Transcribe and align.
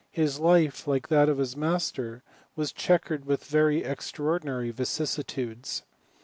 His 0.09 0.39
life, 0.39 0.87
like 0.87 1.09
that 1.09 1.29
of 1.29 1.37
his 1.37 1.55
master, 1.55 2.23
was 2.55 2.71
checkered 2.71 3.25
with 3.25 3.43
very 3.45 3.85
extra 3.85 4.25
ordinary 4.25 4.71
vicissitudes. 4.71 5.83